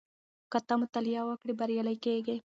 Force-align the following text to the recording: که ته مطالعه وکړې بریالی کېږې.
که 0.51 0.59
ته 0.67 0.73
مطالعه 0.81 1.21
وکړې 1.27 1.53
بریالی 1.59 1.97
کېږې. 2.05 2.37